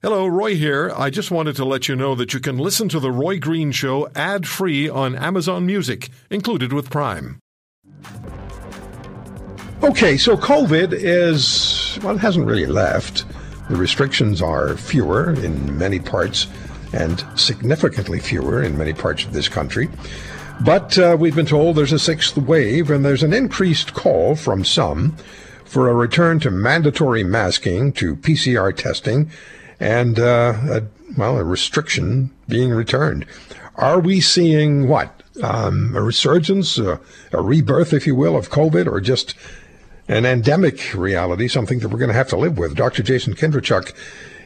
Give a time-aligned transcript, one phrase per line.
[0.00, 0.92] Hello, Roy here.
[0.96, 3.72] I just wanted to let you know that you can listen to The Roy Green
[3.72, 7.40] Show ad free on Amazon Music, included with Prime.
[9.82, 13.24] Okay, so COVID is, well, it hasn't really left.
[13.70, 16.46] The restrictions are fewer in many parts
[16.92, 19.88] and significantly fewer in many parts of this country.
[20.60, 24.64] But uh, we've been told there's a sixth wave and there's an increased call from
[24.64, 25.16] some
[25.64, 29.28] for a return to mandatory masking, to PCR testing,
[29.80, 30.82] and uh, a,
[31.16, 33.26] well, a restriction being returned.
[33.76, 35.22] Are we seeing what?
[35.42, 37.00] Um, a resurgence, a,
[37.32, 39.34] a rebirth, if you will, of COVID, or just
[40.08, 42.74] an endemic reality, something that we're going to have to live with?
[42.74, 43.02] Dr.
[43.02, 43.94] Jason Kindrachuk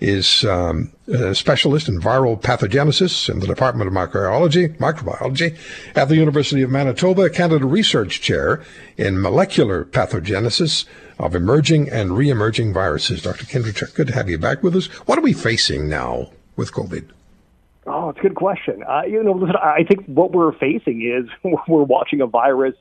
[0.00, 5.56] is um, a specialist in viral pathogenesis in the Department of Microbiology, Microbiology
[5.94, 8.62] at the University of Manitoba, Canada Research Chair
[8.96, 10.84] in Molecular Pathogenesis
[11.18, 13.22] of Emerging and Re-emerging Viruses.
[13.22, 13.46] Dr.
[13.46, 14.86] Kindrachuk, good to have you back with us.
[15.06, 17.08] What are we facing now with COVID?
[17.86, 18.82] Oh, it's a good question.
[18.82, 21.30] Uh, you know, listen, I think what we're facing is
[21.68, 22.74] we're watching a virus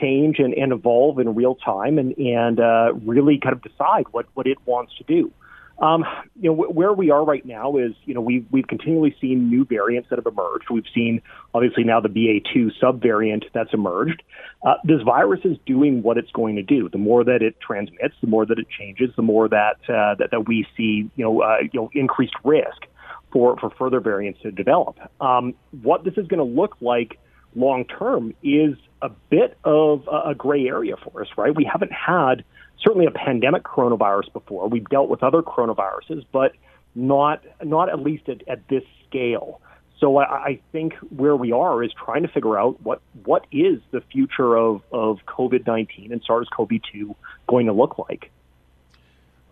[0.00, 4.26] change and, and evolve in real time and, and uh, really kind of decide what,
[4.34, 5.30] what it wants to do.
[5.78, 6.04] Um,
[6.40, 9.64] you know, where we are right now is, you know, we've, we've continually seen new
[9.64, 10.66] variants that have emerged.
[10.70, 11.20] We've seen,
[11.52, 14.22] obviously, now the BA2 subvariant that's emerged.
[14.64, 16.88] Uh, this virus is doing what it's going to do.
[16.88, 20.28] The more that it transmits, the more that it changes, the more that, uh, that,
[20.30, 22.86] that we see, you know, uh, you know, increased risk
[23.32, 24.96] for, for further variants to develop.
[25.20, 27.18] Um, what this is going to look like
[27.56, 31.54] long term is a bit of a gray area for us, right?
[31.54, 32.44] We haven't had
[32.84, 34.68] certainly a pandemic coronavirus before.
[34.68, 36.52] We've dealt with other coronaviruses, but
[36.94, 39.60] not not at least at, at this scale.
[40.00, 43.80] So I, I think where we are is trying to figure out what what is
[43.90, 47.16] the future of, of COVID nineteen and SARS CoV two
[47.48, 48.30] going to look like.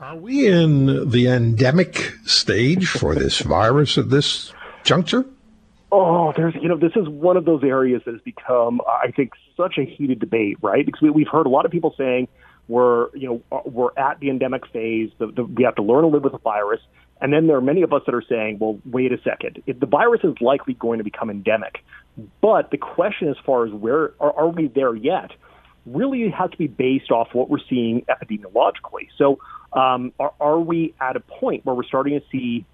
[0.00, 4.52] Are we in the endemic stage for this virus at this
[4.84, 5.26] juncture?
[5.90, 9.32] Oh, there's, you know, this is one of those areas that has become, I think,
[9.56, 10.84] such a heated debate, right?
[10.84, 12.28] Because we, we've heard a lot of people saying,
[12.68, 15.10] we're, you know, uh, we're at the endemic phase.
[15.18, 16.80] The, the, we have to learn to live with the virus.
[17.20, 19.62] And then there are many of us that are saying, well, wait a second.
[19.66, 21.78] If the virus is likely going to become endemic.
[22.40, 25.32] But the question as far as where are, are we there yet
[25.86, 29.08] really has to be based off what we're seeing epidemiologically.
[29.16, 29.38] So
[29.72, 32.66] um, are, are we at a point where we're starting to see,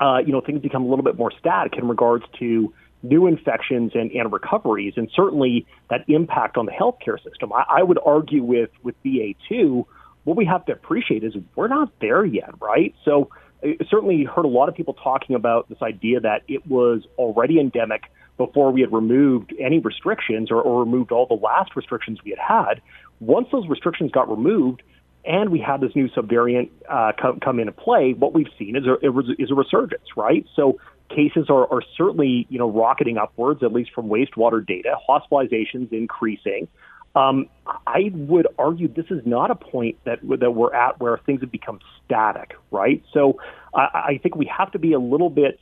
[0.00, 2.72] uh, you know, things become a little bit more static in regards to
[3.04, 7.52] new infections and, and recoveries, and certainly that impact on the healthcare system.
[7.52, 9.84] I, I would argue with, with BA2,
[10.24, 12.94] what we have to appreciate is we're not there yet, right?
[13.04, 13.30] So,
[13.62, 17.58] I certainly heard a lot of people talking about this idea that it was already
[17.58, 18.02] endemic
[18.36, 22.38] before we had removed any restrictions or, or removed all the last restrictions we had
[22.38, 22.82] had.
[23.20, 24.82] Once those restrictions got removed,
[25.24, 28.84] and we had this new subvariant uh, come, come into play, what we've seen is
[28.86, 28.94] a,
[29.38, 30.46] is a resurgence, right?
[30.54, 30.78] So
[31.10, 34.96] cases are, are certainly, you know, rocketing upwards, at least from wastewater data.
[35.08, 36.68] Hospitalizations increasing.
[37.16, 37.46] Um,
[37.86, 41.52] I would argue this is not a point that that we're at where things have
[41.52, 43.04] become static, right?
[43.12, 43.38] So
[43.72, 45.60] I, I think we have to be a little bit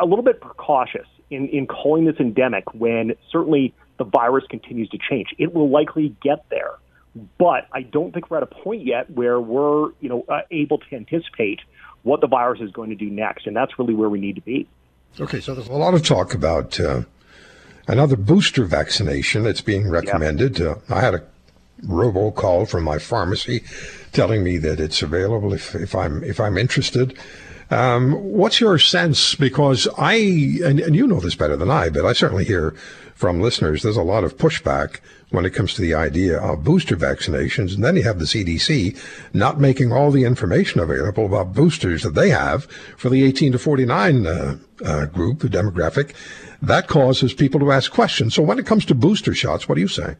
[0.00, 4.98] a little bit precautious in, in calling this endemic when certainly the virus continues to
[4.98, 5.28] change.
[5.38, 6.72] It will likely get there,
[7.38, 10.78] but I don't think we're at a point yet where we're you know uh, able
[10.78, 11.60] to anticipate
[12.02, 13.46] what the virus is going to do next.
[13.46, 14.68] And that's really where we need to be.
[15.18, 17.02] Okay, so there's a lot of talk about uh,
[17.88, 20.58] another booster vaccination that's being recommended.
[20.58, 20.76] Yeah.
[20.88, 21.24] Uh, I had a
[21.82, 23.62] robo call from my pharmacy
[24.12, 27.16] telling me that it's available if, if I'm if I'm interested.
[27.70, 29.36] Um, what's your sense?
[29.36, 30.14] Because I
[30.64, 32.74] and, and you know this better than I, but I certainly hear
[33.14, 36.96] from listeners there's a lot of pushback when it comes to the idea of booster
[36.96, 37.74] vaccinations.
[37.74, 38.98] And then you have the CDC
[39.32, 42.64] not making all the information available about boosters that they have
[42.96, 46.14] for the 18 to 49 uh, uh, group, the demographic.
[46.60, 48.34] That causes people to ask questions.
[48.34, 50.16] So when it comes to booster shots, what do you say?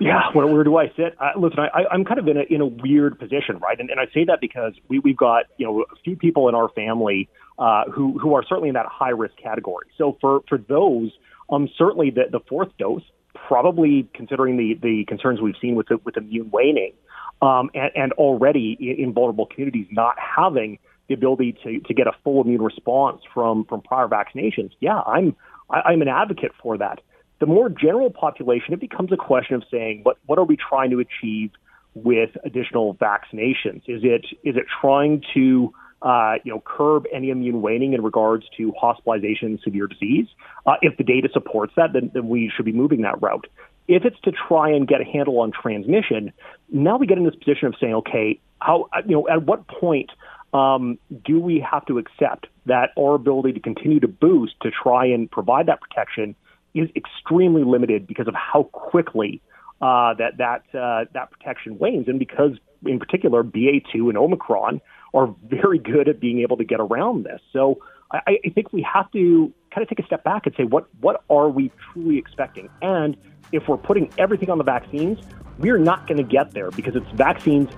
[0.00, 1.16] Yeah, where, where do I sit?
[1.20, 3.78] Uh, listen, I, I'm kind of in a in a weird position, right?
[3.80, 6.54] And, and I say that because we we've got you know a few people in
[6.54, 7.28] our family
[7.58, 9.86] uh, who who are certainly in that high risk category.
[9.98, 11.10] So for for those,
[11.50, 13.02] um, certainly the the fourth dose
[13.46, 16.92] probably considering the, the concerns we've seen with the, with immune waning,
[17.40, 20.78] um, and, and, already in, in, vulnerable communities not having
[21.08, 24.70] the ability to, to get a full immune response from, from prior vaccinations.
[24.80, 25.36] Yeah, I'm
[25.70, 27.00] I, I'm an advocate for that.
[27.40, 30.90] The more general population, it becomes a question of saying what what are we trying
[30.90, 31.50] to achieve
[31.94, 33.82] with additional vaccinations?
[33.86, 38.44] Is it is it trying to uh, you know, curb any immune waning in regards
[38.56, 40.26] to hospitalization and severe disease.
[40.66, 43.46] Uh, if the data supports that, then, then we should be moving that route.
[43.88, 46.32] If it's to try and get a handle on transmission,
[46.70, 50.10] now we get in this position of saying, okay, how, you know, at what point
[50.52, 55.06] um, do we have to accept that our ability to continue to boost to try
[55.06, 56.34] and provide that protection
[56.78, 59.42] is extremely limited because of how quickly
[59.80, 62.52] uh, that that uh, that protection wanes, and because
[62.86, 64.80] in particular BA2 and Omicron
[65.14, 67.40] are very good at being able to get around this.
[67.52, 67.80] So
[68.12, 70.88] I, I think we have to kind of take a step back and say what
[71.00, 73.16] what are we truly expecting, and
[73.52, 75.18] if we're putting everything on the vaccines,
[75.58, 77.70] we're not going to get there because it's vaccines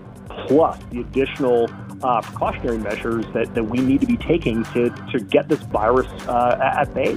[0.46, 1.68] plus the additional
[2.02, 6.06] uh, precautionary measures that, that we need to be taking to, to get this virus
[6.28, 7.16] uh, at bay.